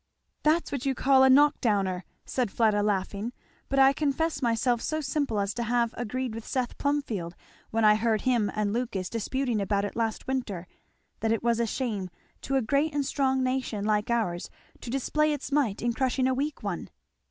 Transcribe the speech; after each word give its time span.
"That's 0.41 0.71
what 0.71 0.83
you 0.83 0.95
call 0.95 1.21
a 1.23 1.29
knock 1.29 1.61
downer," 1.61 2.05
said 2.25 2.49
Fleda 2.49 2.81
laughing. 2.81 3.33
"But 3.69 3.77
I 3.77 3.93
confess 3.93 4.41
myself 4.41 4.81
so 4.81 4.99
simple 4.99 5.39
as 5.39 5.53
to 5.53 5.61
have 5.61 5.93
agreed 5.95 6.33
with 6.33 6.43
Seth 6.43 6.75
Plumfield, 6.79 7.35
when 7.69 7.85
I 7.85 7.93
heard 7.93 8.21
him 8.21 8.49
and 8.55 8.73
Lucas 8.73 9.11
disputing 9.11 9.61
about 9.61 9.85
it 9.85 9.95
last 9.95 10.25
winter, 10.25 10.65
that 11.19 11.31
it 11.31 11.43
was 11.43 11.59
a 11.59 11.67
shame 11.67 12.09
to 12.41 12.55
a 12.55 12.63
great 12.63 12.95
and 12.95 13.05
strong 13.05 13.43
nation 13.43 13.85
like 13.85 14.09
ours 14.09 14.49
to 14.79 14.89
display 14.89 15.33
its 15.33 15.51
might 15.51 15.83
in 15.83 15.93
crushing 15.93 16.25
a 16.25 16.33
weak 16.33 16.63
one." 16.63 16.89